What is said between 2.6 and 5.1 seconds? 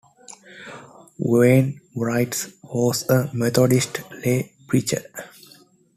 was a Methodist lay preacher.